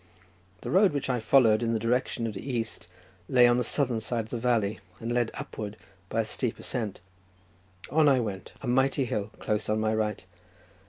The 0.61 0.71
road 0.71 0.93
which 0.93 1.11
I 1.11 1.19
followed 1.19 1.61
in 1.61 1.73
the 1.73 1.79
direction 1.79 2.25
of 2.25 2.33
the 2.33 2.41
east, 2.51 2.87
lay 3.29 3.45
on 3.45 3.57
the 3.57 3.63
southern 3.63 3.99
side 3.99 4.23
of 4.23 4.29
the 4.31 4.39
valley, 4.39 4.79
and 4.99 5.11
led 5.11 5.29
upward 5.35 5.77
by 6.09 6.21
a 6.21 6.25
steep 6.25 6.57
ascent. 6.57 7.01
On 7.91 8.09
I 8.09 8.19
went, 8.19 8.53
a 8.63 8.67
mighty 8.67 9.05
hill 9.05 9.29
close 9.37 9.69
on 9.69 9.79
my 9.79 9.93
right. 9.93 10.25